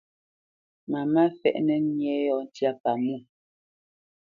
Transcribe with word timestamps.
Mamá 0.91 1.23
fɛ́ʼnǝ 1.39 1.75
nyé 1.95 2.13
yɔ̂ 2.25 2.39
ntyá 2.45 2.71
pamwô. 2.81 3.17